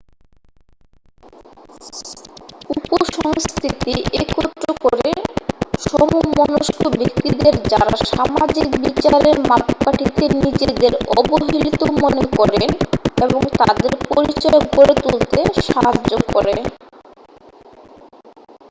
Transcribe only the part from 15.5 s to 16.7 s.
সাহায্য় করে